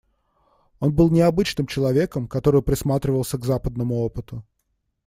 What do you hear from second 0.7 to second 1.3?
Он был